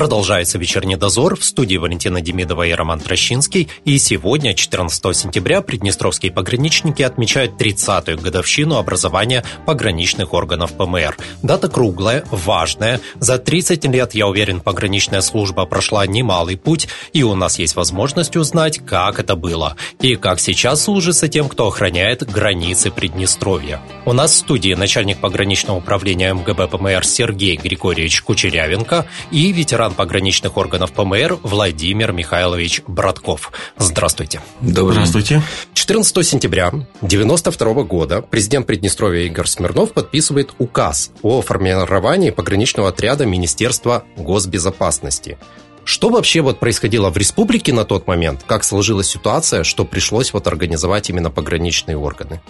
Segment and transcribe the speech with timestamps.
[0.00, 3.68] Продолжается вечерний дозор в студии Валентина Демидова и Роман Трощинский.
[3.84, 11.18] И сегодня, 14 сентября, приднестровские пограничники отмечают 30-ю годовщину образования пограничных органов ПМР.
[11.42, 13.02] Дата круглая, важная.
[13.16, 18.36] За 30 лет, я уверен, пограничная служба прошла немалый путь, и у нас есть возможность
[18.36, 19.76] узнать, как это было.
[20.00, 23.82] И как сейчас служится тем, кто охраняет границы Приднестровья.
[24.06, 29.94] У нас в студии начальник пограничного управления МГБ ПМР Сергей Григорьевич Кучерявенко и ветеран ветеран
[29.94, 33.52] пограничных органов ПМР Владимир Михайлович Братков.
[33.76, 34.40] Здравствуйте.
[34.60, 35.42] Добрый Здравствуйте.
[35.74, 44.04] 14 сентября 1992 года президент Приднестровья Игорь Смирнов подписывает указ о формировании пограничного отряда Министерства
[44.16, 45.38] госбезопасности.
[45.84, 48.44] Что вообще вот происходило в республике на тот момент?
[48.46, 52.40] Как сложилась ситуация, что пришлось вот организовать именно пограничные органы?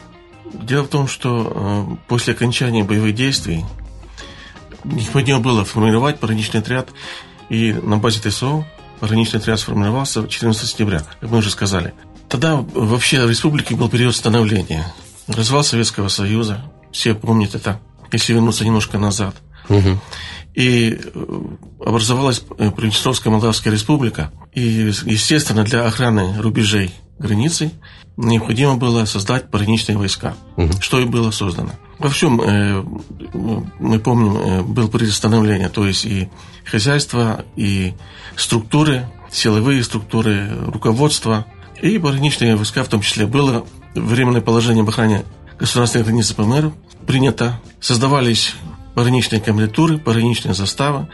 [0.52, 3.64] Дело в том, что э, после окончания боевых действий
[4.84, 6.89] необходимо было формировать пограничный отряд
[7.48, 8.67] и на базе ТСО
[9.00, 11.95] пограничный отряд сформировался 14 сентября, как мы уже сказали.
[12.28, 14.87] Тогда вообще в республике был период становления.
[15.27, 17.81] Развал Советского Союза, все помнят это,
[18.12, 19.34] если вернуться немножко назад.
[19.69, 20.00] Угу.
[20.55, 21.41] И э,
[21.84, 24.33] образовалась э, Приднестровская Молдавская Республика.
[24.53, 24.61] И,
[25.06, 27.72] естественно, для охраны рубежей границы
[28.17, 30.72] необходимо было создать пограничные войска, угу.
[30.81, 31.72] что и было создано.
[32.01, 32.83] Во всем, э,
[33.79, 36.31] мы помним, э, было предостановление, то есть и
[36.65, 37.93] хозяйство, и
[38.37, 41.45] структуры, силовые структуры, руководство,
[41.83, 43.27] и пограничные войска в том числе.
[43.27, 45.25] Было временное положение об охране
[45.59, 46.73] государственной границы ПМР
[47.06, 47.61] принято.
[47.81, 48.55] Создавались
[48.95, 51.06] пограничные комендатуры, пограничные заставы.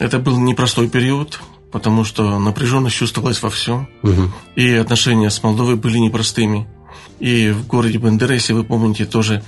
[0.00, 3.88] Это был непростой период, потому что напряженность чувствовалась во всем.
[4.02, 4.32] Угу.
[4.56, 6.66] И отношения с Молдовой были непростыми.
[7.18, 9.42] И в городе Бендера, если вы помните, тоже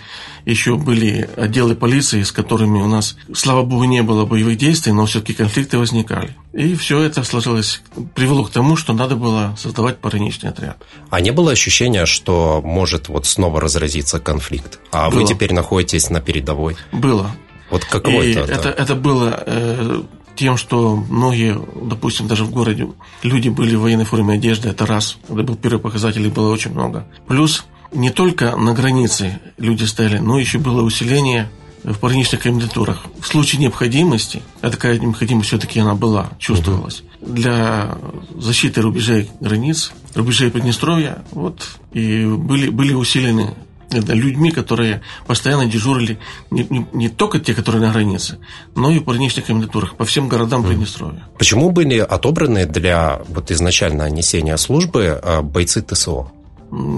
[0.45, 5.07] еще были отделы полиции, с которыми у нас, слава богу, не было боевых действий, но
[5.07, 6.37] все-таки конфликты возникали.
[6.53, 7.83] И все это сложилось,
[8.15, 10.77] привело к тому, что надо было создавать пограничный отряд.
[11.11, 14.79] А не было ощущения, что может вот снова разразиться конфликт?
[14.93, 15.21] А было.
[15.21, 16.77] вы теперь находитесь на передовой?
[16.93, 17.31] Было.
[17.71, 18.53] Вот каково и это?
[18.53, 20.03] Это, это было э,
[20.37, 21.59] тем, что многие,
[21.89, 22.89] допустим, даже в городе,
[23.23, 25.19] люди были в военной форме одежды, это раз.
[25.25, 27.07] Это был первый показатель, их было очень много.
[27.27, 31.49] Плюс не только на границе люди стояли, но еще было усиление
[31.85, 33.05] в пограничных комендатурах.
[33.21, 37.97] В случае необходимости, а такая необходимость все-таки она была, чувствовалась, для
[38.37, 43.55] защиты рубежей границ, рубежей Приднестровья, вот, и были, были усилены
[44.01, 46.19] людьми, которые постоянно дежурили
[46.51, 48.39] не, не, не только те, которые на границе,
[48.75, 51.25] но и в пограничных комендатурах по всем городам Приднестровья.
[51.39, 56.31] Почему были отобраны для вот изначально несения службы а, бойцы ТСО?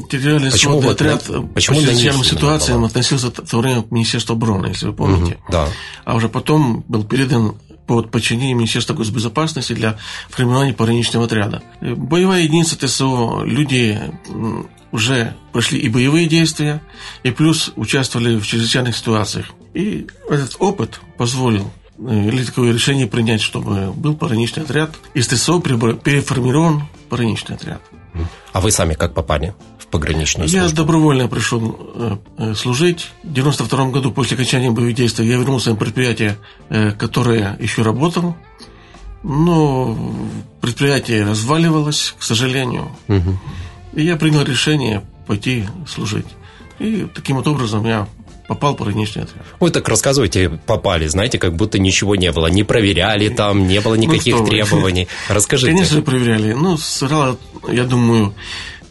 [0.09, 4.35] Территориальный почему вот отряд на, почему по чрезвычайным ситуациям относился в то время к Министерству
[4.35, 5.35] обороны, если вы помните.
[5.35, 5.69] Угу, да.
[6.05, 7.57] А уже потом был передан
[7.87, 9.99] под подчинение Министерства госбезопасности для
[10.29, 11.63] формирования пограничного отряда.
[11.81, 14.01] Боевая единица ТСО, люди
[14.97, 16.81] уже прошли и боевые действия,
[17.23, 19.47] и плюс участвовали в чрезвычайных ситуациях.
[19.75, 24.91] И этот опыт позволил э, или такое решение принять, чтобы был пограничный отряд.
[25.13, 27.83] Из ТСО переформирован пограничный отряд.
[28.55, 30.67] А вы сами как попали в пограничную службу?
[30.67, 33.11] Я добровольно пришел э, э, служить.
[33.23, 36.39] В 92 году после окончания боевых действий я вернулся на предприятие,
[36.99, 38.35] которое еще работало.
[39.23, 39.95] Но
[40.63, 42.89] предприятие разваливалось, к сожалению.
[43.09, 43.39] Угу.
[43.97, 46.27] И я принял решение пойти служить.
[46.79, 48.07] И таким вот образом я
[48.47, 49.43] попал в пограничный отряд.
[49.59, 52.47] Вы так рассказываете, попали, знаете, как будто ничего не было.
[52.49, 55.09] Не проверяли там, не было ну никаких ну, требований.
[55.29, 55.73] Расскажите.
[55.73, 56.53] Конечно, проверяли.
[56.53, 58.35] Ну, сыграла, я думаю,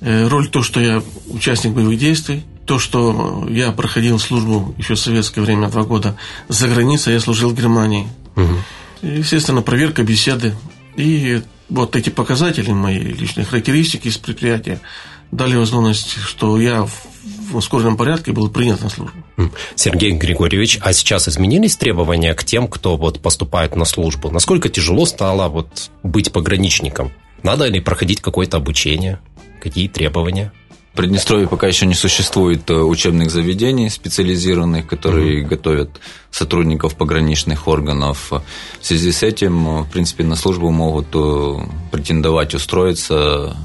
[0.02, 5.00] э, роль то, что я участник боевых действий, то, что я проходил службу еще в
[5.00, 6.18] советское время, два года
[6.50, 8.08] за границей, я служил в Германии.
[8.36, 8.56] Угу.
[9.04, 10.56] Естественно, проверка, беседы.
[10.98, 14.80] И вот эти показатели, мои личные характеристики из предприятия,
[15.32, 19.18] дали возможность, что я в ускоренном порядке был принят на службу.
[19.76, 24.30] Сергей Григорьевич, а сейчас изменились требования к тем, кто вот поступает на службу?
[24.30, 27.12] Насколько тяжело стало вот быть пограничником?
[27.44, 29.20] Надо ли проходить какое-то обучение?
[29.60, 30.52] Какие требования?
[30.96, 35.48] В Приднестровье пока еще не существует э, учебных заведений специализированных, которые mm-hmm.
[35.48, 35.90] готовят
[36.32, 38.32] сотрудников пограничных органов.
[38.32, 38.42] В
[38.80, 41.58] связи с этим, э, в принципе, на службу могут э,
[41.92, 43.58] претендовать, устроиться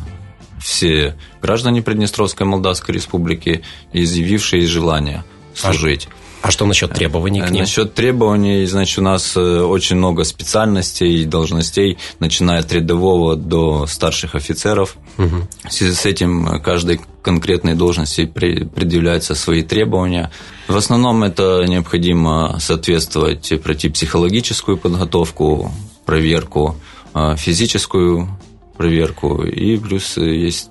[0.60, 3.62] все граждане Приднестровской Молдавской Республики,
[3.92, 5.22] изъявившие желание
[5.54, 6.08] служить.
[6.42, 7.60] А что насчет требований к ним?
[7.60, 14.34] Насчет требований, значит, у нас очень много специальностей и должностей, начиная от рядового до старших
[14.34, 14.96] офицеров.
[15.18, 15.68] Угу.
[15.68, 20.30] В связи с этим каждой конкретной должности предъявляются свои требования.
[20.66, 25.70] В основном это необходимо соответствовать, пройти психологическую подготовку,
[26.06, 26.76] проверку,
[27.36, 28.28] физическую
[28.78, 30.70] проверку, и плюс есть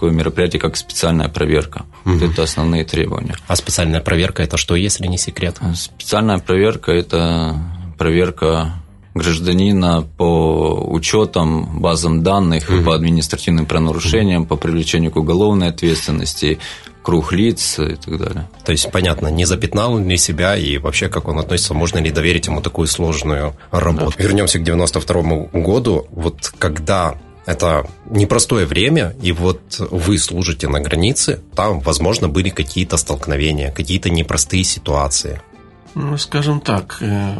[0.00, 1.84] такое мероприятие, как специальная проверка.
[2.06, 2.14] Угу.
[2.14, 3.36] Вот это основные требования.
[3.46, 5.58] А специальная проверка это что, если не секрет?
[5.74, 7.54] Специальная проверка это
[7.98, 8.72] проверка
[9.12, 12.82] гражданина по учетам, базам данных, угу.
[12.82, 14.48] по административным правонарушениям, угу.
[14.48, 16.58] по привлечению к уголовной ответственности,
[17.02, 18.48] круг лиц и так далее.
[18.64, 22.46] То есть, понятно, не запятнал ли себя и вообще, как он относится, можно ли доверить
[22.46, 24.14] ему такую сложную работу.
[24.16, 24.24] Да.
[24.24, 25.22] Вернемся к 92
[25.52, 26.06] году.
[26.10, 27.18] Вот когда
[27.50, 29.60] это непростое время, и вот
[29.90, 35.40] вы служите на границе, там, возможно, были какие-то столкновения, какие-то непростые ситуации.
[35.94, 37.34] Ну, скажем так, э,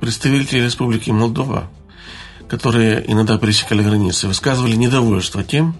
[0.00, 1.70] представители Республики Молдова,
[2.48, 5.76] которые иногда пересекали границы, высказывали недовольство тем,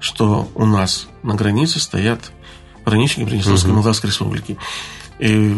[0.00, 2.32] что у нас на границе стоят
[2.84, 3.76] пограничники Приднестровской угу.
[3.76, 4.56] Молдавской Республики.
[5.18, 5.54] И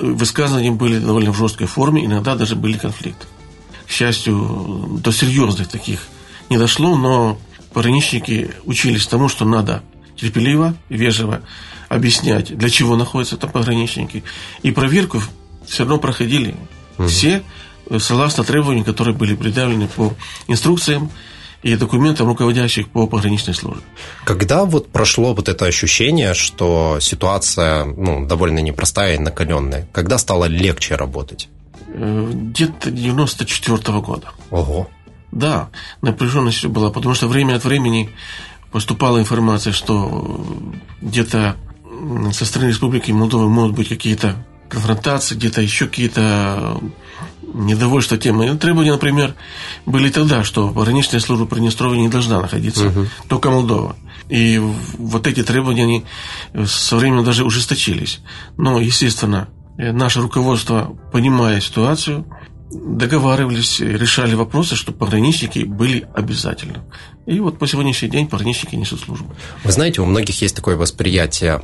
[0.00, 3.26] высказывания были довольно в жесткой форме, иногда даже были конфликты.
[3.86, 6.00] К счастью, до серьезных таких
[6.50, 7.38] не дошло, но
[7.72, 9.82] пограничники учились тому, что надо
[10.16, 11.42] терпеливо вежливо
[11.88, 14.24] объяснять, для чего находятся там пограничники.
[14.62, 15.22] И проверку
[15.66, 16.54] все равно проходили
[16.98, 17.08] угу.
[17.08, 17.42] все
[17.98, 20.12] согласно требованиям, которые были предъявлены по
[20.46, 21.10] инструкциям
[21.62, 23.82] и документам руководящих по пограничной службе.
[24.24, 30.44] Когда вот прошло вот это ощущение, что ситуация ну, довольно непростая и накаленная, когда стало
[30.44, 31.48] легче работать?
[31.88, 34.28] Э, где-то 94 -го года.
[34.50, 34.88] Ого.
[35.30, 35.70] Да,
[36.02, 38.10] напряженность была, потому что время от времени
[38.70, 40.40] поступала информация, что
[41.00, 41.56] где-то
[42.32, 44.36] со стороны Республики Молдова могут быть какие-то
[44.68, 46.80] конфронтации, где-то еще какие-то
[47.54, 48.56] недовольства темы.
[48.56, 49.34] Требования, например,
[49.86, 53.06] были тогда, что пограничная служба Приднестровья не должна находиться, угу.
[53.26, 53.96] только Молдова.
[54.28, 54.58] И
[54.98, 56.04] вот эти требования, они
[56.66, 58.20] со временем даже ужесточились.
[58.58, 59.48] Но, естественно,
[59.78, 62.26] наше руководство, понимая ситуацию,
[62.70, 66.84] договаривались, решали вопросы, чтобы пограничники были обязательно.
[67.26, 69.34] И вот по сегодняшний день пограничники несут службу.
[69.62, 71.60] Вы знаете, у многих есть такое восприятие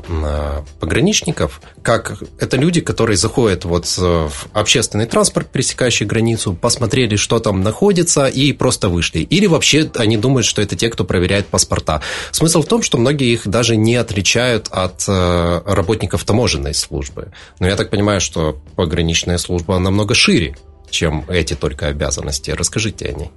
[0.79, 7.63] пограничников, как это люди, которые заходят вот в общественный транспорт, пересекающий границу, посмотрели, что там
[7.63, 9.21] находится, и просто вышли.
[9.21, 12.03] Или вообще они думают, что это те, кто проверяет паспорта.
[12.31, 17.33] Смысл в том, что многие их даже не отличают от э, работников таможенной службы.
[17.59, 20.57] Но я так понимаю, что пограничная служба намного шире
[20.95, 22.51] чем эти только обязанности.
[22.51, 23.31] Расскажите о ней.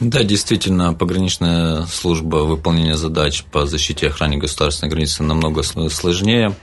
[0.00, 6.54] Да, действительно, пограничная служба выполнения задач по защите и охране государственной границы намного сложнее.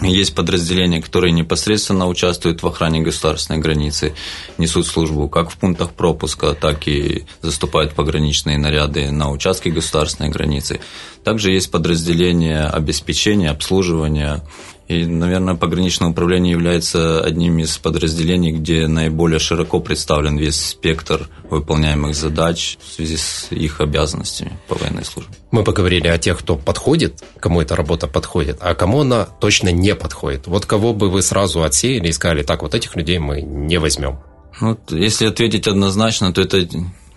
[0.00, 4.14] Есть подразделения, которые непосредственно участвуют в охране государственной границы,
[4.56, 10.80] несут службу как в пунктах пропуска, так и заступают пограничные наряды на участке государственной границы.
[11.24, 14.42] Также есть подразделения обеспечения, обслуживания
[14.92, 22.14] и, наверное, пограничное управление является одним из подразделений, где наиболее широко представлен весь спектр выполняемых
[22.14, 25.34] задач в связи с их обязанностями по военной службе.
[25.50, 29.94] Мы поговорили о тех, кто подходит, кому эта работа подходит, а кому она точно не
[29.94, 30.46] подходит.
[30.46, 34.18] Вот кого бы вы сразу отсеяли и сказали, так, вот этих людей мы не возьмем.
[34.60, 36.66] Вот, если ответить однозначно, то это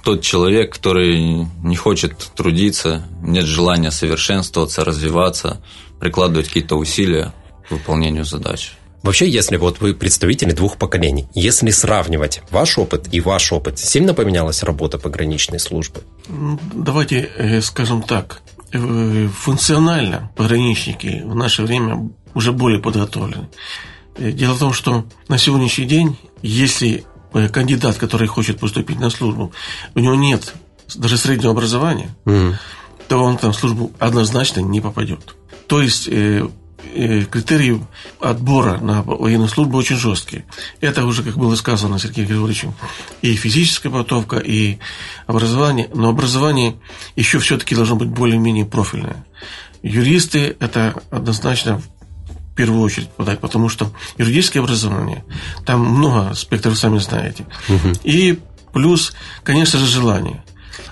[0.03, 5.61] тот человек, который не хочет трудиться, нет желания совершенствоваться, развиваться,
[5.99, 7.33] прикладывать какие-то усилия
[7.69, 8.77] выполнению задач.
[9.05, 14.15] Вообще, если вот вы представители двух поколений, если сравнивать ваш опыт и ваш опыт, сильно
[14.15, 16.01] поменялась работа пограничной службы?
[16.73, 18.41] Давайте э, скажем так.
[18.73, 23.47] Э, функционально пограничники в наше время уже более подготовлены.
[24.17, 27.03] Э, дело в том, что на сегодняшний день, если
[27.51, 29.51] кандидат, который хочет поступить на службу,
[29.93, 30.55] у него нет
[30.95, 32.55] даже среднего образования, mm.
[33.07, 35.35] то он там в службу однозначно не попадет.
[35.67, 36.09] То есть
[37.31, 37.85] критерии
[38.19, 40.45] отбора на военную службу очень жесткие.
[40.81, 42.73] Это уже, как было сказано Сергеем Григорьевичем,
[43.21, 44.77] и физическая подготовка, и
[45.27, 45.89] образование.
[45.93, 46.75] Но образование
[47.15, 49.25] еще все-таки должно быть более-менее профильное.
[49.83, 55.25] Юристы– это однозначно в первую очередь подать, потому что юридическое образование,
[55.65, 57.45] там много спектров, вы сами знаете.
[57.67, 57.93] Угу.
[58.03, 58.39] И
[58.73, 59.13] плюс,
[59.43, 60.43] конечно же, желание.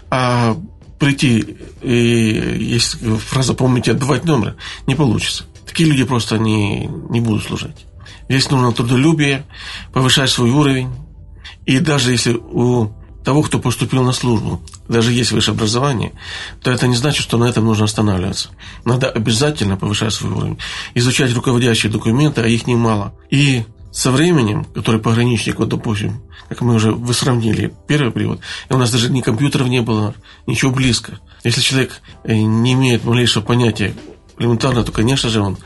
[0.09, 0.57] А
[0.99, 2.97] прийти, и есть
[3.27, 4.55] фраза, помните, отдавать номер,
[4.87, 5.45] не получится.
[5.73, 7.87] Такие люди просто не, не будут служить.
[8.29, 9.43] Здесь нужно трудолюбие,
[9.91, 10.91] повышать свой уровень.
[11.65, 12.91] И даже если у
[13.25, 16.13] того, кто поступил на службу, даже есть высшее образование,
[16.61, 18.49] то это не значит, что на этом нужно останавливаться.
[18.85, 20.59] Надо обязательно повышать свой уровень,
[20.93, 23.15] изучать руководящие документы, а их немало.
[23.31, 28.73] И со временем, который пограничник, вот допустим, как мы уже вы сравнили первый период, и
[28.75, 30.13] у нас даже ни компьютеров не было,
[30.45, 31.19] ничего близко.
[31.43, 33.95] Если человек э, не имеет малейшего понятия
[34.37, 35.57] элементарно, то, конечно же, он,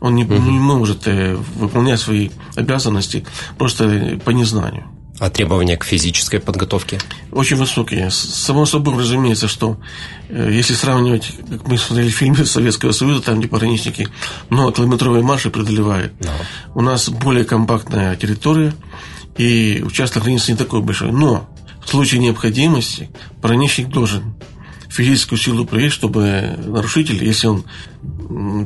[0.00, 0.34] он не, угу.
[0.34, 3.24] не может э, выполнять свои обязанности
[3.58, 4.84] просто по незнанию.
[5.20, 6.98] А требования к физической подготовке?
[7.30, 8.10] Очень высокие.
[8.10, 9.78] Само собой разумеется, что
[10.28, 14.08] э, если сравнивать, как мы смотрели фильмы Советского Союза, там где пограничники
[14.50, 16.30] многокилометровые марши преодолевают, no.
[16.74, 18.74] у нас более компактная территория,
[19.36, 21.12] и участок границы не такой большой.
[21.12, 21.48] Но
[21.84, 24.34] в случае необходимости пограничник должен
[24.88, 27.64] физическую силу проявить, чтобы нарушитель, если он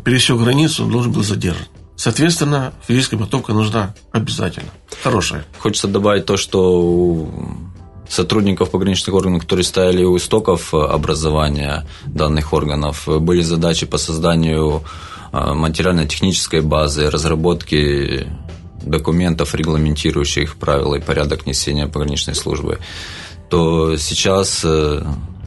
[0.05, 1.67] пересек границу, должен был задержан.
[1.97, 4.71] Соответственно, физическая подготовка нужна обязательно.
[5.03, 5.45] Хорошая.
[5.59, 7.29] Хочется добавить то, что у
[8.09, 14.85] сотрудников пограничных органов, которые стояли у истоков образования данных органов, были задачи по созданию
[15.33, 18.29] а, материально-технической базы, разработки
[18.83, 22.79] документов, регламентирующих правила и порядок несения пограничной службы,
[23.51, 25.03] то сейчас э,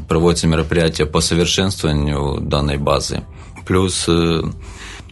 [0.07, 3.23] проводятся мероприятия по совершенствованию данной базы.
[3.65, 4.41] Плюс э,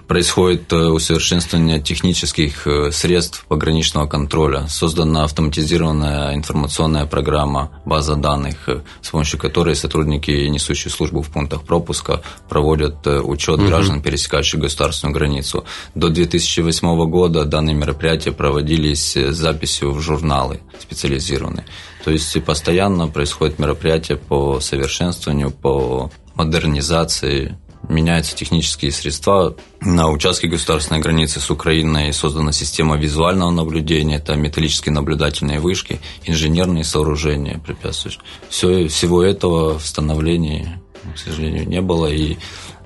[0.07, 4.67] происходит э, усовершенствование технических э, средств пограничного контроля.
[4.67, 8.69] Создана автоматизированная информационная программа, база данных,
[9.01, 13.67] с помощью которой сотрудники, несущие службу в пунктах пропуска, проводят учет угу.
[13.67, 15.65] граждан, пересекающих государственную границу.
[15.95, 21.65] До 2008 года данные мероприятия проводились с записью в журналы специализированные.
[22.03, 27.57] То есть постоянно происходят мероприятия по совершенствованию, по модернизации
[27.89, 29.55] меняются технические средства.
[29.81, 36.83] На участке государственной границы с Украиной создана система визуального наблюдения, это металлические наблюдательные вышки, инженерные
[36.83, 38.21] сооружения препятствующие.
[38.49, 40.79] Все, всего этого в становлении,
[41.13, 42.37] к сожалению, не было, и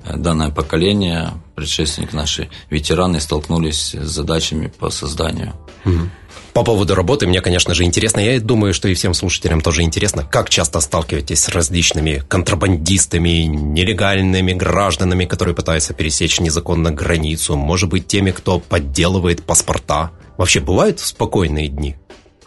[0.04, 5.54] данное поколение, предшественник наши, ветераны столкнулись с задачами по созданию.
[5.84, 6.10] Угу.
[6.54, 8.20] По поводу работы мне, конечно же, интересно.
[8.20, 14.52] Я думаю, что и всем слушателям тоже интересно, как часто сталкиваетесь с различными контрабандистами, нелегальными
[14.52, 20.12] гражданами, которые пытаются пересечь незаконно границу, может быть, теми, кто подделывает паспорта.
[20.36, 21.96] Вообще бывают спокойные дни?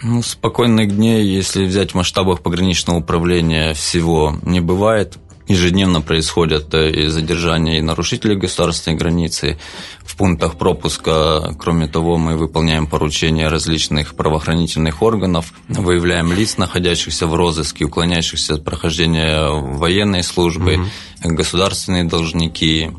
[0.01, 6.91] Ну, спокойных дней, если взять в масштабах пограничного управления, всего не бывает ежедневно происходят э,
[6.91, 9.57] и задержания и нарушителей государственной границы
[10.03, 11.55] в пунктах пропуска.
[11.59, 18.63] Кроме того, мы выполняем поручения различных правоохранительных органов, выявляем лиц, находящихся в розыске, уклоняющихся от
[18.63, 20.79] прохождения военной службы,
[21.23, 21.35] угу.
[21.35, 22.91] государственные должники,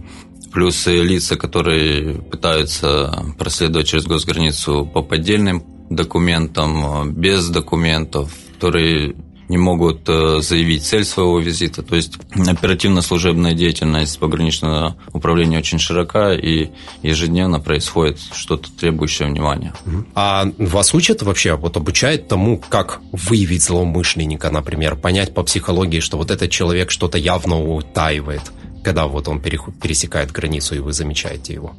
[0.52, 9.14] плюс лица, которые пытаются проследовать через госграницу по поддельным документам, без документов, которые
[9.48, 11.82] не могут э, заявить цель своего визита.
[11.82, 16.70] То есть оперативно-служебная деятельность пограничного управления очень широка, и
[17.02, 19.72] ежедневно происходит что-то требующее внимания.
[20.14, 26.18] А вас учат вообще, вот обучают тому, как выявить злоумышленника, например, понять по психологии, что
[26.18, 28.42] вот этот человек что-то явно утаивает?
[28.84, 31.74] когда вот он пересекает границу, и вы замечаете его?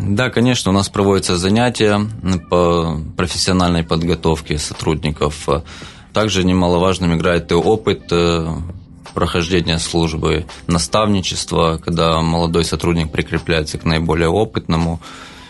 [0.00, 1.98] Да, конечно, у нас проводятся занятия
[2.50, 5.48] по профессиональной подготовке сотрудников
[6.12, 8.48] также немаловажным играет и опыт э,
[9.14, 15.00] прохождения службы, наставничество, когда молодой сотрудник прикрепляется к наиболее опытному,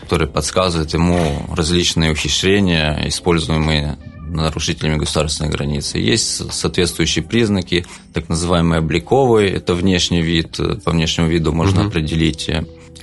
[0.02, 5.98] который подсказывает ему различные ухищрения, используемые нарушителями государственной границы.
[5.98, 11.88] Есть соответствующие признаки, так называемые обликовые, это внешний вид, по внешнему виду можно угу.
[11.88, 12.50] определить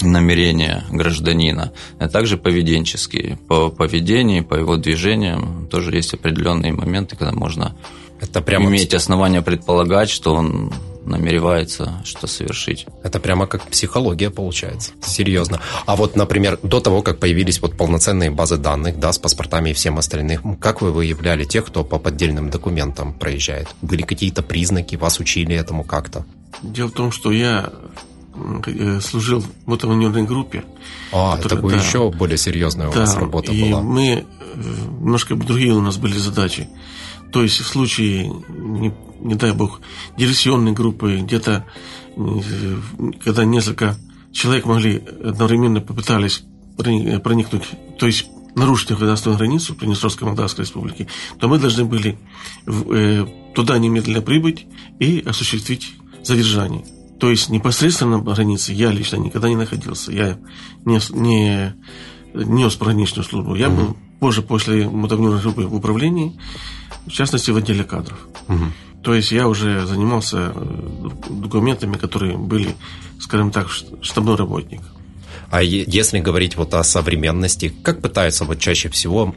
[0.01, 3.37] намерения гражданина, а также поведенческие.
[3.47, 7.75] По поведению, по его движениям тоже есть определенные моменты, когда можно
[8.21, 8.65] это прямо...
[8.65, 10.71] иметь основания предполагать, что он
[11.05, 12.85] намеревается что совершить.
[13.03, 14.91] Это прямо как психология получается.
[15.01, 15.59] Серьезно.
[15.85, 19.73] А вот, например, до того, как появились вот полноценные базы данных, да, с паспортами и
[19.73, 23.67] всем остальным, как вы выявляли тех, кто по поддельным документам проезжает?
[23.81, 26.25] Были какие-то признаки, вас учили этому как-то?
[26.61, 27.71] Дело в том, что я
[29.01, 30.63] служил в мотовнерной группе.
[31.11, 33.81] А, которая, это да, еще более серьезная у да, вас работа и была.
[33.81, 34.25] мы, э,
[34.99, 36.69] немножко другие у нас были задачи.
[37.31, 39.81] То есть в случае, не, не дай бог,
[40.17, 41.65] диверсионной группы, где-то,
[42.15, 42.21] э,
[43.23, 43.97] когда несколько
[44.31, 46.43] человек могли одновременно попытались
[46.77, 47.63] проникнуть,
[47.97, 51.07] то есть нарушить государственную границу Приднестровской Молдавской Республики,
[51.39, 52.17] то мы должны были
[53.53, 54.65] туда немедленно прибыть
[54.99, 55.93] и осуществить
[56.23, 56.85] задержание.
[57.19, 60.11] То есть непосредственно на границе я лично никогда не находился.
[60.11, 60.37] Я
[60.85, 61.75] не, не
[62.33, 63.55] нес пограничную службу.
[63.55, 66.39] Я был позже, после мотовнерной группы в управлении,
[67.05, 68.27] в частности в отделе кадров.
[68.47, 68.65] Угу.
[69.03, 72.75] То есть я уже занимался э, документами, которые были,
[73.19, 74.81] скажем так, штабной работник.
[75.51, 79.33] А если говорить вот о современности, как пытаются вот чаще всего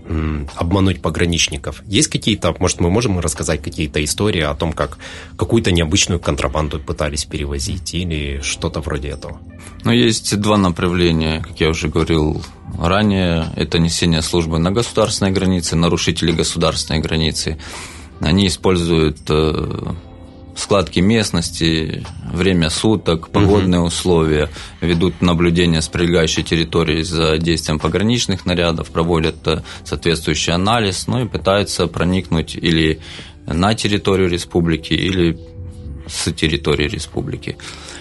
[0.57, 1.83] обмануть пограничников?
[1.87, 4.99] Есть какие-то, может, мы можем рассказать какие-то истории о том, как
[5.39, 9.41] какую-то необычную контрабанду пытались перевозить или что-то вроде этого?
[9.85, 12.43] Ну, есть два направления, как я уже говорил
[12.79, 13.47] ранее.
[13.57, 17.59] Это несение службы на государственной границе, нарушители государственной границы.
[18.21, 19.95] Они используют э,
[20.57, 23.89] складки местности, время суток, погодные угу.
[23.89, 31.25] условия, ведут наблюдение с прилегающей территорией за действием пограничных нарядов, проводят э, соответствующий анализ, ну
[31.25, 33.01] и пытаются проникнуть или
[33.47, 35.39] на территорию республики, или
[36.07, 37.57] с территории республики.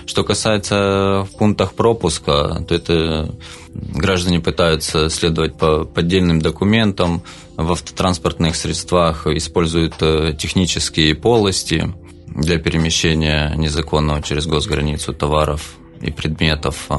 [0.05, 3.33] Что касается в пунктах пропуска, то это
[3.73, 7.23] граждане пытаются следовать по поддельным документам,
[7.55, 11.93] в автотранспортных средствах используют э, технические полости,
[12.35, 16.89] для перемещения незаконного через госграницу товаров и предметов.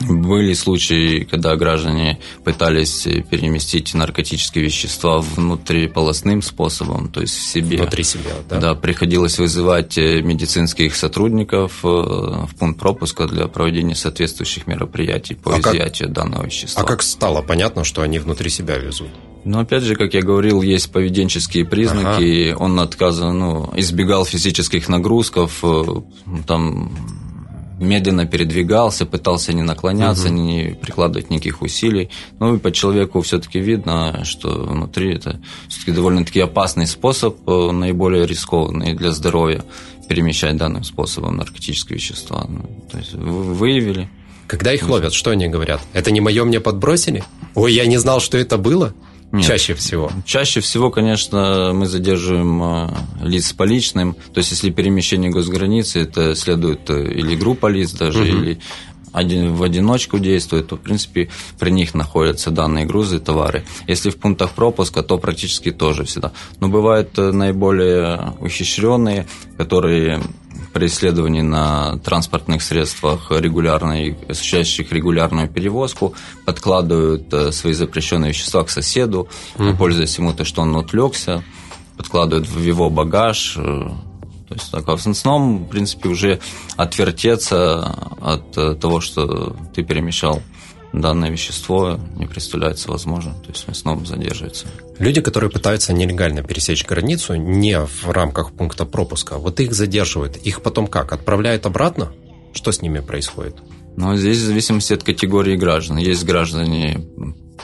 [0.00, 7.78] Были случаи, когда граждане пытались переместить наркотические вещества внутриполосным способом, то есть в себе.
[7.78, 8.60] Внутри себя, да?
[8.60, 15.60] Да, приходилось вызывать медицинских сотрудников э, в пункт пропуска для проведения соответствующих мероприятий по а
[15.60, 16.82] изъятию как, данного вещества.
[16.82, 19.10] А как стало понятно, что они внутри себя везут?
[19.44, 22.50] Но опять же, как я говорил, есть поведенческие признаки.
[22.50, 22.62] Ага.
[22.62, 25.84] Он отказан, ну, избегал физических нагрузков, э,
[26.46, 26.90] там
[27.78, 30.34] медленно передвигался, пытался не наклоняться, угу.
[30.34, 32.10] не прикладывать никаких усилий.
[32.38, 38.26] Ну и по человеку все-таки видно, что внутри это все-таки довольно-таки опасный способ, э, наиболее
[38.26, 39.64] рискованный для здоровья
[40.08, 42.46] перемещать данным способом наркотические вещества.
[42.48, 44.08] Ну, то есть выявили.
[44.46, 45.80] Когда их ловят, что они говорят?
[45.94, 47.24] Это не мое, мне подбросили?
[47.54, 48.92] Ой, я не знал, что это было?
[49.34, 49.46] Нет.
[49.46, 50.12] Чаще всего?
[50.24, 52.88] Чаще всего, конечно, мы задерживаем э,
[53.22, 54.14] лиц по личным.
[54.32, 58.28] То есть, если перемещение госграницы, это следует э, или группа лиц даже, угу.
[58.28, 58.60] или
[59.12, 63.64] один, в одиночку действует, то, в принципе, при них находятся данные грузы, товары.
[63.88, 66.30] Если в пунктах пропуска, то практически тоже всегда.
[66.60, 69.26] Но бывают э, наиболее ухищренные,
[69.56, 70.20] которые
[70.74, 78.70] при исследовании на транспортных средствах, регулярной, осуществляющих регулярную перевозку, подкладывают э, свои запрещенные вещества к
[78.70, 79.76] соседу, угу.
[79.78, 81.44] пользуясь ему то, что он отвлекся,
[81.96, 83.54] подкладывают в его багаж.
[83.56, 83.88] Э,
[84.48, 86.40] то есть так, а в основном, в принципе, уже
[86.76, 90.42] отвертеться от э, того, что ты перемещал
[91.00, 94.66] данное вещество не представляется возможным, то есть основном задерживается.
[94.98, 100.62] Люди, которые пытаются нелегально пересечь границу, не в рамках пункта пропуска, вот их задерживают, их
[100.62, 102.12] потом как, отправляют обратно?
[102.52, 103.56] Что с ними происходит?
[103.96, 105.98] Ну, здесь в зависимости от категории граждан.
[105.98, 107.04] Есть граждане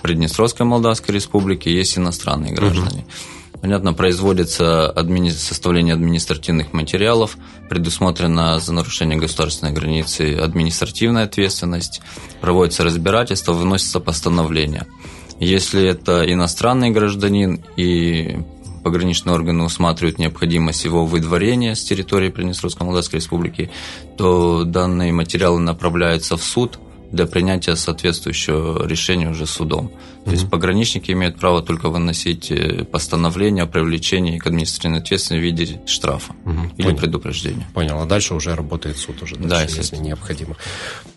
[0.02, 3.00] Приднестровской Молдавской Республики, есть иностранные граждане.
[3.00, 3.39] Угу.
[3.60, 5.30] Понятно, производится админи...
[5.30, 7.36] составление административных материалов,
[7.68, 12.00] предусмотрена за нарушение государственной границы административная ответственность,
[12.40, 14.86] проводится разбирательство, выносится постановление.
[15.38, 18.38] Если это иностранный гражданин и
[18.82, 23.70] пограничные органы усматривают необходимость его выдворения с территории Приднестровской Молдавской Республики,
[24.16, 26.78] то данные материалы направляются в суд–
[27.12, 29.90] для принятия соответствующего решения уже судом.
[30.20, 30.24] Mm-hmm.
[30.24, 35.44] То есть пограничники имеют право только выносить э, постановление о привлечении к административной ответственности в
[35.44, 36.74] виде штрафа mm-hmm.
[36.76, 36.98] или Понял.
[36.98, 37.66] предупреждения.
[37.72, 38.00] Понял.
[38.00, 40.56] А дальше уже работает суд уже, дальше, да, если необходимо.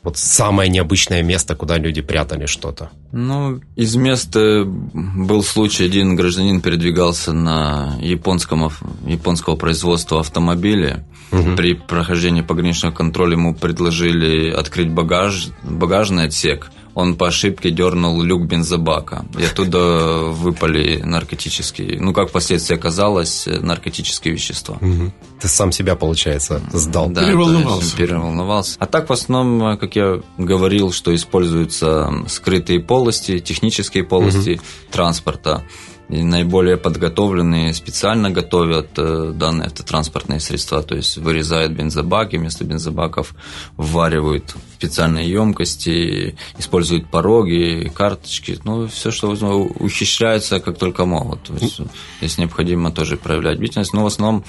[0.03, 2.91] Вот самое необычное место, куда люди прятали что-то.
[3.11, 8.71] Ну, из мест был случай, один гражданин передвигался на японском,
[9.05, 11.05] японского производства автомобиле.
[11.31, 11.55] Угу.
[11.55, 16.71] При прохождении пограничного контроля ему предложили открыть багаж, багажный отсек.
[16.95, 19.25] Он по ошибке дернул люк бензобака.
[19.37, 24.77] И оттуда выпали наркотические, ну, как впоследствии оказалось, наркотические вещества.
[24.79, 25.11] Угу.
[25.41, 27.09] Ты сам себя, получается, сдал.
[27.09, 27.97] Да, переволновался.
[27.97, 28.75] переволновался.
[28.79, 34.63] А так, в основном, как я говорил, что используются скрытые полости, технические полости угу.
[34.91, 35.63] транспорта
[36.09, 43.33] и наиболее подготовленные специально готовят э, данные автотранспортные средства, то есть вырезают бензобаки, вместо бензобаков
[43.77, 51.43] вваривают специальные емкости, используют пороги, карточки, ну, все, что ухищряются как только могут.
[51.43, 51.79] То есть,
[52.21, 54.43] если необходимо тоже проявлять бдительность, но в основном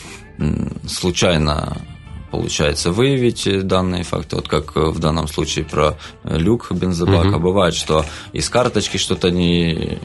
[0.86, 1.76] случайно
[2.32, 7.36] получается выявить данные факты, вот как в данном случае про люк бензобака.
[7.36, 7.38] Угу.
[7.38, 9.98] Бывает, что из карточки что-то не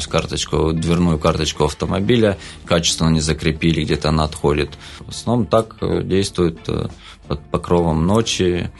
[0.00, 4.70] с карточку, дверную карточку автомобиля, качественно не закрепили, где-то она отходит.
[5.00, 6.88] В основном так э, действует э,
[7.26, 8.70] под покровом ночи.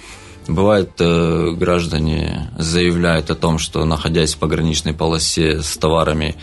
[0.47, 6.37] Бывает, э, граждане заявляют о том, что находясь в пограничной полосе с товарами,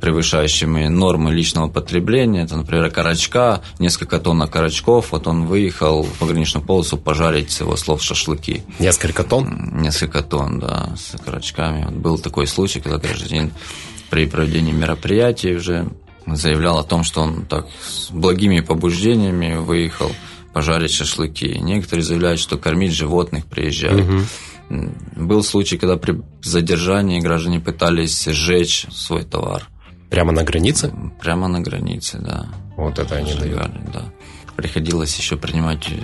[0.00, 2.42] превышающими нормы личного потребления.
[2.42, 5.12] Это, например, окорочка, несколько тонн окорочков.
[5.12, 8.62] Вот он выехал в пограничную полосу пожарить, с его слов, шашлыки.
[8.78, 9.80] Несколько тонн?
[9.80, 11.84] Несколько тонн, да, с окорочками.
[11.84, 13.52] Вот был такой случай, когда гражданин
[14.14, 15.88] при проведении мероприятий уже
[16.24, 20.12] заявлял о том, что он так с благими побуждениями выехал
[20.52, 21.58] пожарить шашлыки.
[21.58, 24.08] Некоторые заявляют, что кормить животных приезжают.
[24.08, 24.92] Угу.
[25.16, 29.68] Был случай, когда при задержании граждане пытались сжечь свой товар.
[30.10, 30.94] Прямо на границе?
[31.20, 32.46] Прямо на границе, да.
[32.76, 33.92] Вот это они Сжигали, дают.
[33.92, 34.04] Да.
[34.54, 35.94] Приходилось еще принимать э,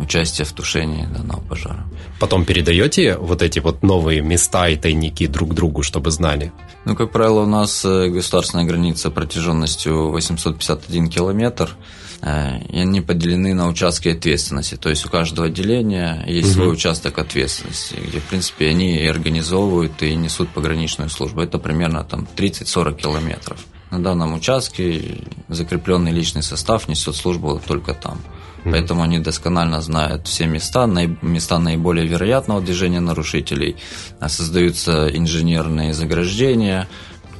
[0.00, 1.86] участие в тушении данного пожара.
[2.18, 6.52] Потом передаете вот эти вот новые места и тайники друг другу, чтобы знали?
[6.84, 11.70] Ну, как правило, у нас э, государственная граница протяженностью 851 километр–
[12.22, 14.76] Э, и они поделены на участки ответственности.
[14.76, 16.54] То есть у каждого отделения есть угу.
[16.54, 21.40] свой участок ответственности, где, в принципе, они и организовывают и несут пограничную службу.
[21.40, 23.58] Это примерно там 30-40 километров.
[23.90, 28.20] На данном участке закрепленный личный состав несет службу только там.
[28.64, 33.76] Поэтому они досконально знают все места, места наиболее вероятного движения нарушителей.
[34.26, 36.88] Создаются инженерные заграждения,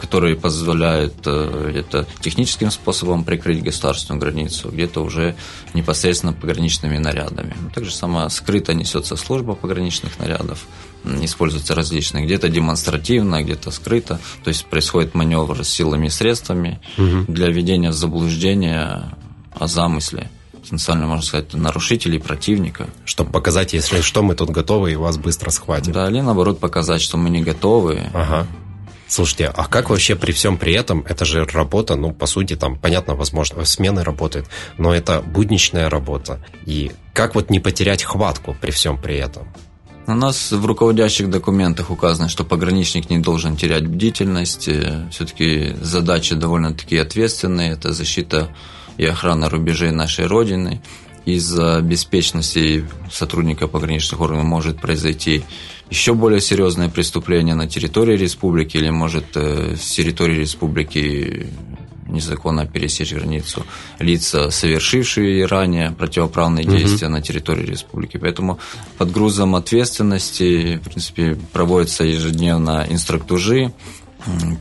[0.01, 5.37] которые позволяют э, это техническим способом прикрыть государственную границу, где-то уже
[5.75, 7.55] непосредственно пограничными нарядами.
[7.75, 10.67] Также сама скрыто несется служба пограничных нарядов,
[11.05, 17.31] используются различные, где-то демонстративно, где-то скрыто, то есть происходит маневр с силами и средствами угу.
[17.31, 19.11] для введения в заблуждение
[19.53, 20.31] о замысле
[20.71, 22.87] потенциально, можно сказать, нарушителей, противника.
[23.05, 25.93] Чтобы показать, если что, мы тут готовы и вас быстро схватим.
[25.93, 28.03] Да, или наоборот показать, что мы не готовы.
[28.15, 28.47] Ага.
[29.09, 32.79] Слушайте, а как вообще при всем при этом, это же работа, ну, по сути, там,
[32.79, 34.47] понятно, возможно, смены работают,
[34.79, 36.39] но это будничная работа.
[36.67, 39.49] И как вот не потерять хватку при всем при этом?
[40.07, 44.69] У нас в руководящих документах указано, что пограничник не должен терять бдительность.
[45.11, 47.73] Все-таки задачи довольно-таки ответственные.
[47.73, 48.55] Это защита
[49.01, 50.83] и охрана рубежей нашей Родины.
[51.25, 55.43] Из-за беспечности сотрудника пограничных органов может произойти
[55.89, 61.47] еще более серьезное преступление на территории республики или может э, с территории республики
[62.09, 63.65] незаконно пересечь границу
[63.99, 66.77] лица, совершившие ранее противоправные угу.
[66.77, 68.19] действия на территории республики.
[68.19, 68.59] Поэтому
[68.99, 73.73] под грузом ответственности, в принципе, проводятся ежедневно инструктажи,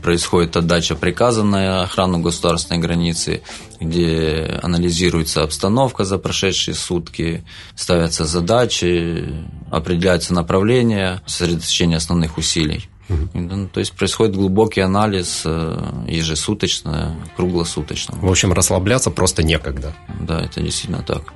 [0.02, 3.42] происходит отдача приказа на охрану государственной границы,
[3.80, 7.44] где анализируется обстановка за прошедшие сутки,
[7.74, 12.88] ставятся задачи, определяются направления, сосредоточение основных усилий.
[13.10, 13.70] Угу.
[13.72, 18.16] То есть происходит глубокий анализ э, ежесуточно, круглосуточно.
[18.20, 19.94] В общем, расслабляться просто некогда.
[20.20, 21.32] Да, это действительно так.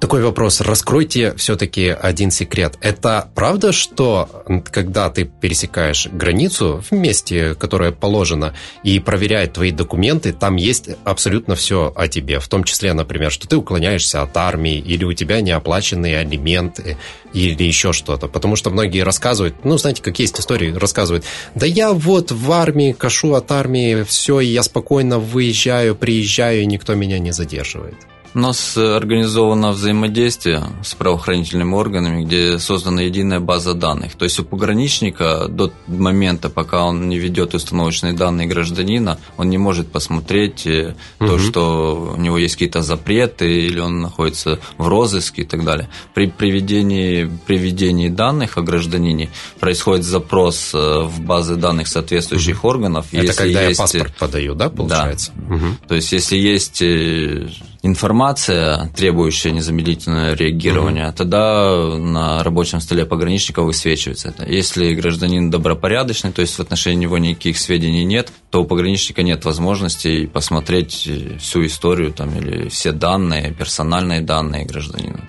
[0.00, 0.60] Такой вопрос.
[0.60, 2.78] Раскройте все-таки один секрет.
[2.80, 10.32] Это правда, что когда ты пересекаешь границу в месте, которое положено, и проверяет твои документы,
[10.32, 12.38] там есть абсолютно все о тебе.
[12.38, 16.96] В том числе, например, что ты уклоняешься от армии, или у тебя неоплаченные алименты,
[17.32, 18.28] или еще что-то.
[18.28, 21.24] Потому что многие рассказывают, ну, знаете, как есть истории, рассказывают,
[21.56, 26.94] да я вот в армии, кашу от армии, все, я спокойно выезжаю, приезжаю, и никто
[26.94, 27.96] меня не задерживает.
[28.38, 34.14] У нас организовано взаимодействие с правоохранительными органами, где создана единая база данных.
[34.14, 39.58] То есть у пограничника до момента, пока он не ведет установочные данные гражданина, он не
[39.58, 40.94] может посмотреть угу.
[41.18, 45.88] то, что у него есть какие-то запреты или он находится в розыске и так далее.
[46.14, 52.68] При приведении, приведении данных о гражданине происходит запрос э, в базы данных соответствующих угу.
[52.68, 53.06] органов.
[53.10, 53.80] Это если когда есть...
[53.80, 55.32] я паспорт подаю, да, получается?
[55.34, 55.56] Да.
[55.56, 55.64] Угу.
[55.88, 57.48] То есть если есть э,
[57.82, 61.16] информация, требующая незамедлительного реагирования, угу.
[61.16, 64.44] тогда на рабочем столе пограничника высвечивается это.
[64.46, 69.44] Если гражданин добропорядочный, то есть в отношении него никаких сведений нет, то у пограничника нет
[69.44, 71.08] возможности посмотреть
[71.40, 75.20] всю историю там, или все данные, персональные данные гражданина.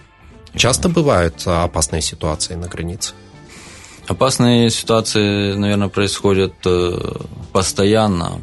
[0.56, 3.14] Часто бывают опасные ситуации на границе?
[4.08, 6.98] Опасные ситуации, наверное, происходят э,
[7.54, 8.42] постоянно.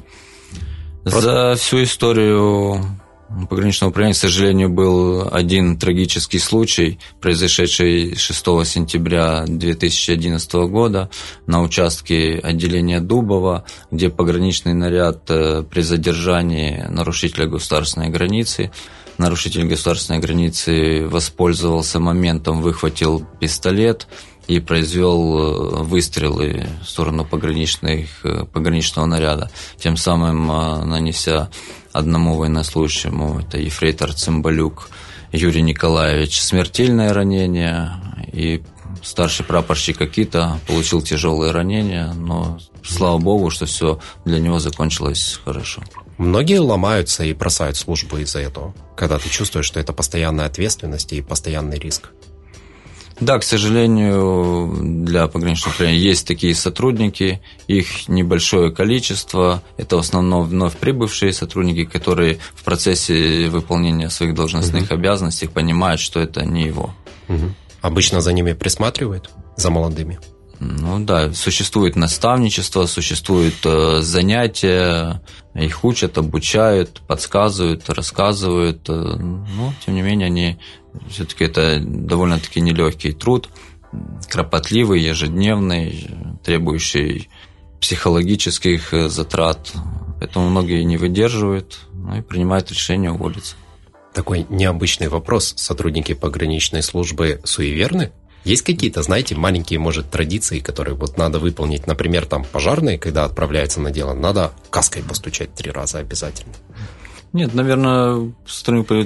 [1.02, 1.20] Просто...
[1.20, 3.00] За всю историю
[3.48, 11.10] пограничного управления, к сожалению, был один трагический случай, произошедший 6 сентября 2011 года
[11.46, 18.70] на участке отделения Дубова, где пограничный наряд э, при задержании нарушителя государственной границы
[19.18, 24.06] нарушитель государственной границы воспользовался моментом, выхватил пистолет
[24.46, 30.46] и произвел э, выстрелы в сторону пограничных, э, пограничного наряда, тем самым
[30.88, 31.50] нанеся
[31.92, 34.90] одному военнослужащему, это ефрейтор Цымбалюк
[35.32, 37.92] Юрий Николаевич, смертельное ранение
[38.32, 38.62] и
[39.02, 45.82] старший прапорщик Акита получил тяжелые ранения, но слава богу, что все для него закончилось хорошо.
[46.18, 51.20] Многие ломаются и бросают службу из-за этого, когда ты чувствуешь, что это постоянная ответственность и
[51.20, 52.10] постоянный риск.
[53.20, 59.62] Да, к сожалению, для пограничного управления есть такие сотрудники, их небольшое количество.
[59.78, 64.94] Это в основном вновь прибывшие сотрудники, которые в процессе выполнения своих должностных угу.
[64.94, 66.94] обязанностей понимают, что это не его.
[67.28, 67.54] Угу.
[67.80, 70.18] Обычно за ними присматривают, за молодыми.
[70.58, 75.22] Ну да, существует наставничество, существуют э, занятия,
[75.54, 78.88] их учат, обучают, подсказывают, рассказывают.
[78.88, 80.58] Э, но, тем не менее, они
[81.10, 83.48] все-таки это довольно-таки нелегкий труд,
[84.28, 86.10] кропотливый, ежедневный,
[86.42, 87.28] требующий
[87.80, 89.72] психологических э, затрат.
[90.18, 93.56] Поэтому многие не выдерживают ну, и принимают решение уволиться.
[94.14, 95.52] Такой необычный вопрос.
[95.56, 98.12] Сотрудники пограничной службы суеверны?
[98.46, 101.88] Есть какие-то, знаете, маленькие, может, традиции, которые вот надо выполнить?
[101.88, 106.54] Например, там пожарные, когда отправляются на дело, надо каской постучать три раза обязательно.
[107.32, 108.32] Нет, наверное,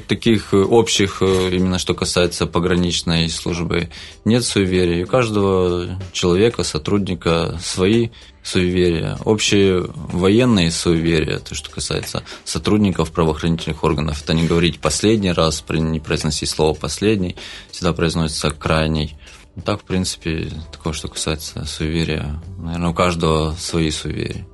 [0.07, 3.89] таких общих, э, именно что касается пограничной службы,
[4.27, 5.05] нет суеверий.
[5.05, 8.11] У каждого человека, сотрудника свои
[8.43, 9.17] суеверия.
[9.25, 15.99] Общие военные суеверия, то, что касается сотрудников правоохранительных органов, это не говорить последний раз, не
[15.99, 17.37] произносить слово последний,
[17.71, 19.17] всегда произносится крайний.
[19.65, 22.41] Так, в принципе, такое, что касается суеверия.
[22.59, 24.47] Наверное, у каждого свои суеверия.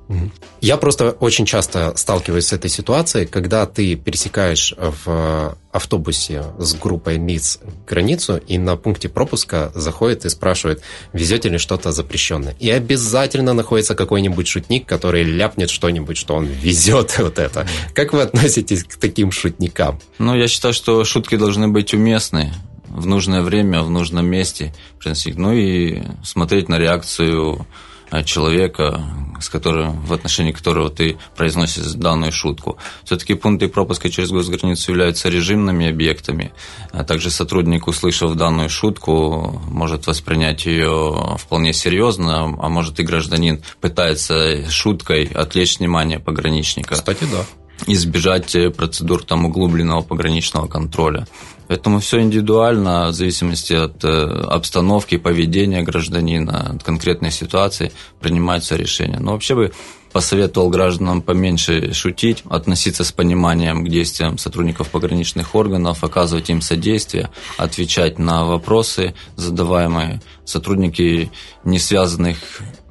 [0.61, 7.17] Я просто очень часто сталкиваюсь с этой ситуацией, когда ты пересекаешь в автобусе с группой
[7.17, 10.81] лиц границу, и на пункте пропуска заходит и спрашивает,
[11.13, 12.55] везете ли что-то запрещенное.
[12.59, 17.67] И обязательно находится какой-нибудь шутник, который ляпнет что-нибудь, что он везет вот это.
[17.93, 19.99] Как вы относитесь к таким шутникам?
[20.19, 22.53] Ну, я считаю, что шутки должны быть уместны
[22.97, 25.37] в нужное время, в нужном месте приносить.
[25.37, 27.67] Ну и смотреть на реакцию
[28.09, 29.03] э, человека,
[29.39, 32.77] с которым, в отношении которого ты произносишь данную шутку.
[33.03, 36.53] Все-таки пункты пропуска через госграницу являются режимными объектами.
[36.91, 43.61] А также сотрудник, услышав данную шутку, может воспринять ее вполне серьезно, а может и гражданин
[43.79, 46.95] пытается шуткой отвлечь внимание пограничника.
[46.95, 47.45] Кстати, да
[47.85, 51.27] избежать процедур там углубленного пограничного контроля.
[51.67, 59.19] Поэтому все индивидуально, в зависимости от э, обстановки, поведения гражданина, от конкретной ситуации принимаются решения.
[59.19, 59.73] Но вообще бы
[60.13, 67.29] посоветовал гражданам поменьше шутить, относиться с пониманием к действиям сотрудников пограничных органов, оказывать им содействие,
[67.57, 70.21] отвечать на вопросы, задаваемые.
[70.45, 71.29] Сотрудники
[71.65, 72.37] не связанных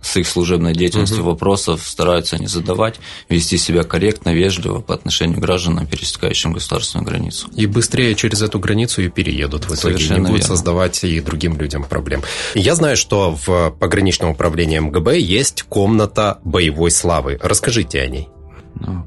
[0.06, 1.30] с их служебной деятельностью угу.
[1.30, 7.48] вопросов стараются не задавать, вести себя корректно, вежливо по отношению к гражданам, пересекающим государственную границу.
[7.54, 10.56] И быстрее через эту границу и переедут в итоге, Совершенно не будут верно.
[10.56, 12.22] создавать и другим людям проблем.
[12.54, 17.38] Я знаю, что в пограничном управлении МГБ есть комната боевой славы.
[17.42, 18.28] Расскажите о ней.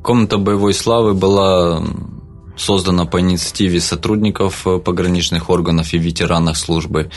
[0.03, 1.81] Комната боевой славы была
[2.59, 7.09] создана по инициативе сотрудников э, пограничных органов и ветеранов службы.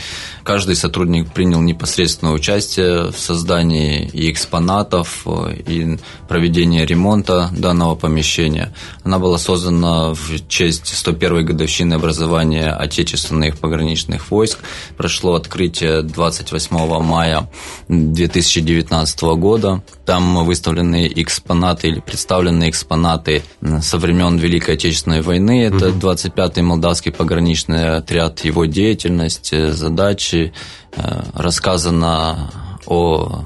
[0.43, 8.73] Каждый сотрудник принял непосредственное участие в создании и экспонатов, э, и проведении ремонта данного помещения.
[9.03, 14.59] Она была создана в честь 101-й годовщины образования отечественных пограничных войск.
[14.97, 17.49] Прошло открытие 28 мая
[17.89, 19.83] 2019 года.
[20.05, 23.43] Там выставлены экспонаты или представлены экспонаты
[23.81, 25.63] со времен Великой Отечественной войны войны.
[25.63, 30.53] Это 25-й молдавский пограничный отряд, его деятельность, э, задачи.
[30.95, 32.51] Э, рассказано
[32.85, 33.43] о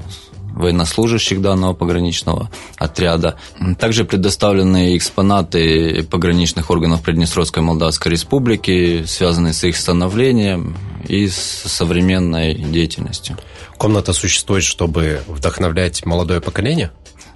[0.54, 3.36] военнослужащих данного пограничного отряда.
[3.78, 12.54] Также предоставлены экспонаты пограничных органов Приднестровской Молдавской Республики, связанные с их становлением и с современной
[12.54, 13.38] деятельностью.
[13.78, 16.90] Комната существует, чтобы вдохновлять молодое поколение?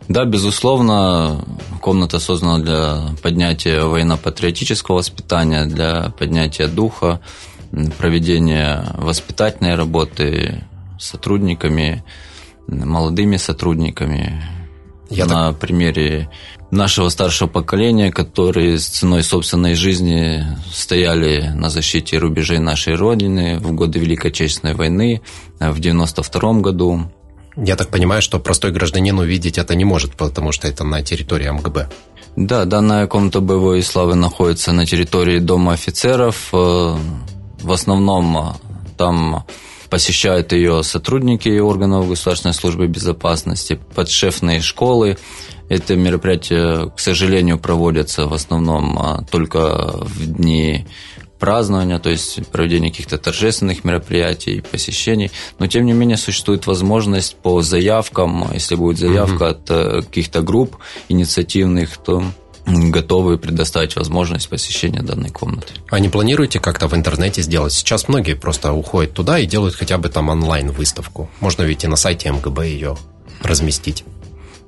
[0.09, 1.45] Да, безусловно,
[1.81, 7.21] комната создана для поднятия военно-патриотического воспитания, для поднятия духа,
[7.99, 10.65] проведения воспитательной работы
[10.99, 12.05] с сотрудниками,
[12.67, 14.43] молодыми сотрудниками.
[15.11, 15.59] Я на так...
[15.59, 16.31] примере
[16.71, 23.73] нашего старшего поколения, которые с ценой собственной жизни стояли на защите рубежей нашей Родины в
[23.73, 25.21] годы Великой Отечественной войны
[25.59, 27.12] в 1992 году.
[27.57, 31.51] Я так понимаю, что простой гражданин увидеть это не может, потому что это на территории
[31.51, 31.88] МГБ.
[32.37, 36.49] Да, данная комната боевой славы находится на территории Дома офицеров.
[36.53, 36.97] Э,
[37.61, 38.43] в основном э,
[38.97, 39.45] там
[39.91, 45.19] посещают ее сотрудники органов государственной службы безопасности, подшефные школы.
[45.69, 50.87] Это мероприятие, к сожалению, проводится в основном э, только в дни
[51.53, 55.31] празднования, то есть проведение каких-то торжественных мероприятий, посещений.
[55.59, 59.45] Но, тем не менее, существует возможность по заявкам, если будет заявка угу.
[59.45, 60.79] от э, каких-то групп
[61.11, 62.25] инициативных, то
[62.67, 65.75] готовы предоставить возможность посещения данной комнаты.
[65.91, 67.75] А не планируете как-то в интернете сделать?
[67.75, 71.29] Сейчас многие просто уходят туда и делают хотя бы там онлайн-выставку.
[71.41, 72.97] Можно ведь и на сайте МГБ ее
[73.43, 74.05] разместить.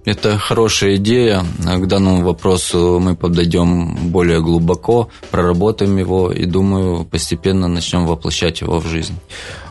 [0.04, 1.44] Это хорошая идея.
[1.64, 8.80] К данному вопросу мы подойдем более глубоко, проработаем его и, думаю, постепенно начнем воплощать его
[8.80, 9.14] в жизнь.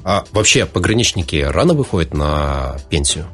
[0.04, 3.28] А вообще пограничники рано выходят на пенсию?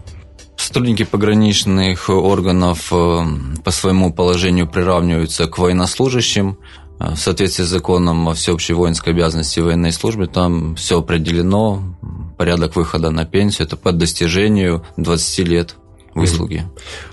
[0.57, 3.25] Сотрудники пограничных органов э,
[3.63, 6.57] по своему положению приравниваются к военнослужащим.
[6.99, 11.81] Э, в соответствии с законом о всеобщей воинской обязанности военной службы там все определено.
[12.37, 15.75] Порядок выхода на пенсию– это по достижению 20 лет
[16.13, 16.65] выслуги.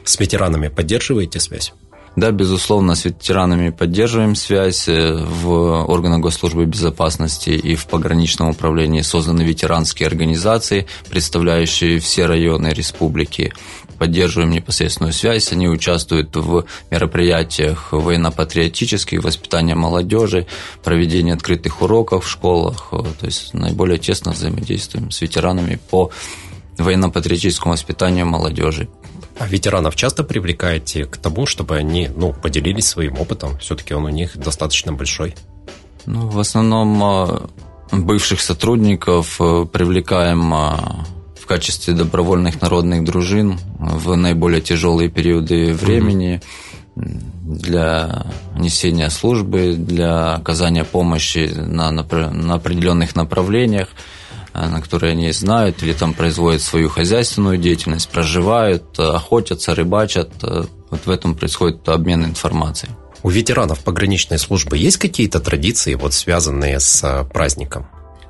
[0.05, 1.73] С ветеранами поддерживаете связь?
[2.17, 4.89] Да, безусловно, с ветеранами поддерживаем связь.
[4.89, 12.69] Э, в органах госслужбы безопасности и в пограничном управлении созданы ветеранские организации, представляющие все районы
[12.69, 13.53] республики.
[13.99, 15.53] Поддерживаем непосредственную связь.
[15.53, 20.47] Они участвуют в мероприятиях военно-патриотических, воспитания молодежи,
[20.83, 22.89] проведения открытых уроков в школах.
[22.91, 26.11] То есть наиболее тесно взаимодействуем с ветеранами по
[26.79, 28.89] военно-патриотическому воспитанию молодежи.
[29.39, 33.59] А ветеранов часто привлекаете к тому, чтобы они ну, поделились своим опытом?
[33.59, 35.35] Все-таки он у них достаточно большой.
[36.07, 37.51] Ну, в основном а,
[37.93, 41.07] бывших сотрудников э, привлекаем а,
[41.39, 46.41] в качестве добровольных народных дружин в наиболее тяжелые периоды времени
[46.97, 53.89] для несения службы, для оказания помощи на, на определенных направлениях.
[54.57, 60.31] Э, на которые они знают, или там производят свою хозяйственную деятельность, проживают, э, охотятся, рыбачат.
[60.43, 62.93] Э, вот в этом происходит обмен информацией.
[63.23, 67.87] У ветеранов пограничной службы есть какие-то традиции, вот связанные с праздником?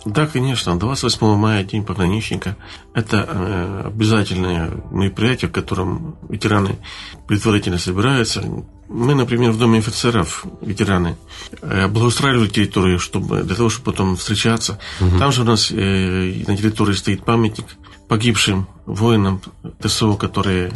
[0.06, 0.78] Да, конечно.
[0.78, 2.56] 28 мая День пограничника.
[2.94, 6.78] Это обязательное мероприятие, в котором ветераны
[7.26, 8.42] предварительно собираются,
[8.88, 11.16] мы, например, в Доме офицеров, ветераны,
[11.60, 14.78] э, благоустраивали территорию, чтобы, для того, чтобы потом встречаться.
[15.00, 15.18] Угу.
[15.18, 17.66] Там же у нас э, на территории стоит памятник
[18.08, 19.42] погибшим воинам
[19.82, 20.72] ТСО, которые,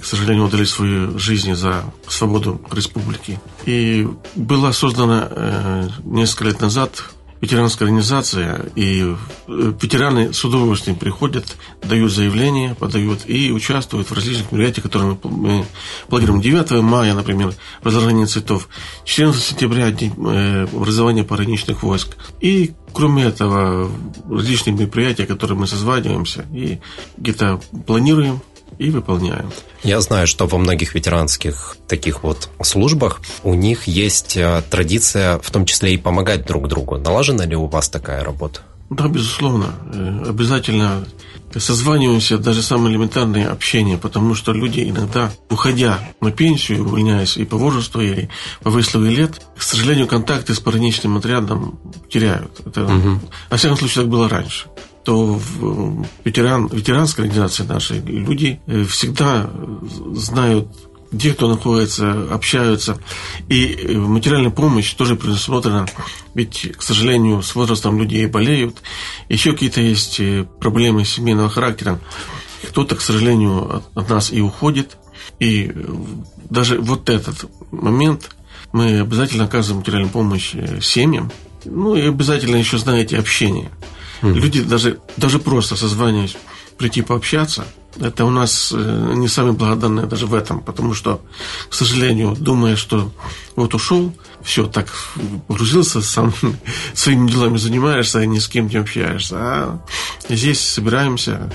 [0.00, 3.38] к сожалению, отдали свою жизнь за свободу республики.
[3.64, 7.04] И была создана э, несколько лет назад
[7.42, 14.52] ветеранская организация, и э, ветераны с удовольствием приходят, дают заявления, подают и участвуют в различных
[14.52, 15.66] мероприятиях, которые мы
[16.08, 16.40] планируем.
[16.40, 17.52] 9 мая, например,
[17.82, 18.68] возложение цветов,
[19.04, 22.16] 14 сентября день э, образования пограничных войск.
[22.40, 23.90] И кроме этого,
[24.30, 26.78] различные мероприятия, которые мы созваниваемся и
[27.18, 28.40] где-то планируем,
[28.78, 29.50] и выполняем.
[29.82, 35.50] Я знаю, что во многих ветеранских таких вот службах у них есть э, традиция, в
[35.50, 36.98] том числе и помогать друг другу.
[36.98, 38.60] Налажена ли у вас такая работа?
[38.90, 39.74] Да, безусловно.
[39.92, 41.04] Э, обязательно
[41.58, 47.56] созваниваемся, даже самое элементарное общение, потому что люди иногда, уходя на пенсию, увольняясь и по
[47.56, 48.28] возрасту, или
[48.62, 51.78] по выслуге лет, к сожалению, контакты с пограничным отрядом
[52.10, 52.60] теряют.
[52.66, 53.20] Это, угу.
[53.50, 54.66] Во всяком случае, так было раньше
[55.04, 59.50] то в ветеран, ветеранской организации нашей люди э, всегда
[60.14, 60.68] знают
[61.10, 62.98] где кто находится, общаются.
[63.50, 65.86] И э, материальная помощь тоже предусмотрена.
[66.34, 68.78] Ведь, к сожалению, с возрастом людей болеют.
[69.28, 72.00] Еще какие-то есть э, проблемы семейного характера.
[72.66, 74.96] Кто-то, к сожалению, от нас и уходит.
[75.38, 75.70] И
[76.48, 78.34] даже вот этот момент
[78.72, 81.30] мы обязательно оказываем материальную помощь семьям.
[81.64, 83.70] Ну и обязательно еще, знаете, общение.
[84.22, 84.34] Mm.
[84.34, 86.36] Люди даже, даже просто созваниваясь,
[86.78, 87.66] прийти пообщаться,
[88.00, 91.20] это у нас э, не самые благодарные даже в этом, потому что,
[91.68, 93.12] к сожалению, думая, что
[93.56, 94.88] вот ушел, все, так
[95.46, 96.32] погрузился, сам
[96.94, 99.36] своими делами занимаешься, и ни с кем не общаешься.
[99.38, 99.80] А
[100.28, 101.52] здесь собираемся.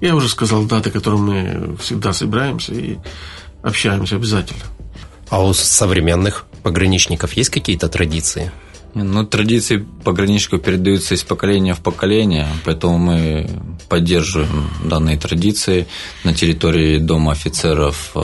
[0.00, 2.98] Я уже сказал даты, которые мы всегда собираемся и
[3.62, 4.64] общаемся обязательно.
[5.28, 8.50] А у современных пограничников есть какие-то традиции?
[8.94, 13.48] Ну, традиции пограничников передаются из поколения в поколение, поэтому мы
[13.88, 15.86] поддерживаем данные традиции
[16.24, 18.22] на территории Дома офицеров, э,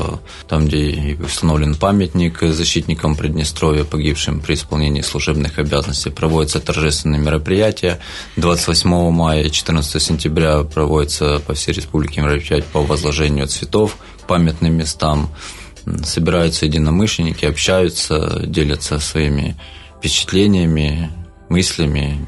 [0.49, 6.11] там, где установлен памятник защитникам Приднестровья, погибшим при исполнении служебных обязанностей.
[6.11, 8.01] Проводятся торжественные мероприятия.
[8.37, 13.97] 28 мая и 14 сентября проводятся по всей республике мероприятия по возложению цветов
[14.27, 15.31] памятным местам.
[16.03, 19.57] Собираются единомышленники, общаются, делятся своими
[20.05, 21.11] впечатлениями,
[21.49, 22.19] мыслями.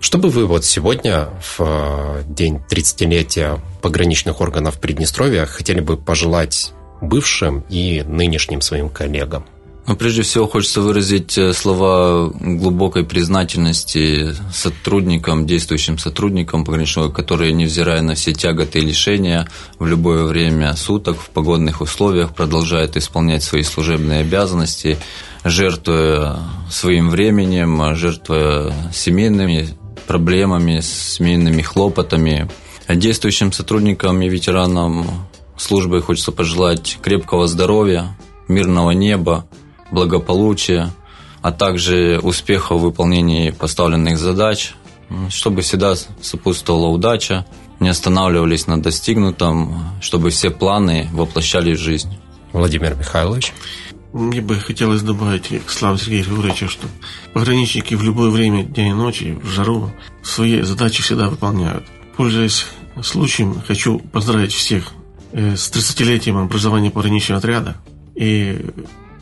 [0.00, 6.72] Что бы вы вот сегодня, в э, день 30-летия пограничных органов Приднестровья, хотели бы пожелать
[7.00, 9.46] бывшим и нынешним своим коллегам?
[9.88, 18.02] Но прежде всего хочется выразить э, слова глубокой признательности сотрудникам, действующим сотрудникам пограничного, которые, невзирая
[18.02, 23.62] на все тяготы и лишения, в любое время суток в погодных условиях продолжают исполнять свои
[23.62, 24.98] служебные обязанности,
[25.42, 29.70] жертвуя своим временем, жертвуя семейными
[30.06, 32.50] проблемами, семейными хлопотами.
[32.90, 35.06] Действующим сотрудникам и ветеранам
[35.56, 38.14] службы хочется пожелать крепкого здоровья,
[38.48, 39.46] мирного неба,
[39.90, 40.90] благополучия,
[41.42, 44.74] а также успеха в выполнении поставленных задач,
[45.28, 47.46] чтобы всегда сопутствовала удача,
[47.80, 52.18] не останавливались на достигнутом, чтобы все планы воплощались в жизнь.
[52.52, 53.52] Владимир Михайлович.
[54.12, 56.88] Мне бы хотелось добавить к Славе Сергею Григорьевичу, что
[57.34, 61.84] пограничники в любое время, дня и ночи, в жару, свои задачи всегда выполняют.
[62.16, 62.66] Пользуясь
[63.02, 64.92] случаем, хочу поздравить всех
[65.32, 67.76] э, с 30-летием образования пограничного отряда.
[68.14, 68.64] И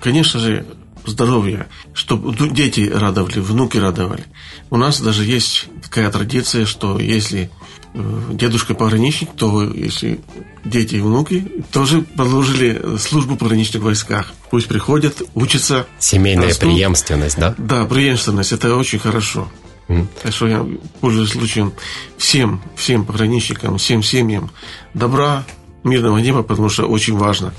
[0.01, 0.67] конечно же,
[1.07, 4.25] здоровья, чтобы дети радовали, внуки радовали.
[4.71, 7.51] У нас даже есть такая традиция, что если
[7.95, 10.21] э, дедушка пограничник, то если
[10.65, 14.33] дети и внуки тоже продолжили службу в пограничных войсках.
[14.51, 15.87] Пусть приходят, учатся.
[15.99, 16.71] Семейная растут.
[16.71, 17.55] преемственность, да?
[17.57, 19.49] Да, преемственность, это очень хорошо.
[19.89, 20.07] Mm.
[20.23, 20.67] Так что я
[21.01, 21.73] пользуюсь случаем
[22.19, 24.51] всем, всем пограничникам, всем семьям
[24.95, 25.45] добра,
[25.85, 27.55] мирного неба, потому что очень важно.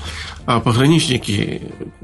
[0.48, 1.62] А пограничники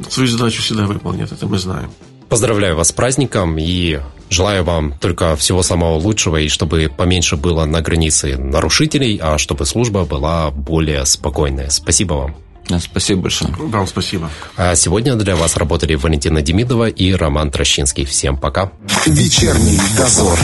[0.09, 1.89] свою задачу всегда выполнят, это мы знаем.
[2.27, 7.63] Поздравляю вас с праздником и желаю вам только всего самого лучшего, и чтобы поменьше было
[7.63, 11.69] на границе нарушителей, а чтобы служба была более спокойная.
[11.69, 12.35] Спасибо вам.
[12.79, 13.53] Спасибо большое.
[13.57, 14.29] Вам спасибо.
[14.57, 18.03] А сегодня для вас работали Валентина Демидова и Роман Трощинский.
[18.03, 18.73] Всем пока.
[19.05, 20.37] Вечерний дозор.